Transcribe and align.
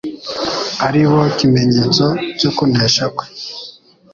ari 0.87 1.01
bo 1.11 1.21
kimenyetso 1.37 2.05
cyo 2.39 2.49
kunesha 2.55 3.05
kwe; 3.15 3.25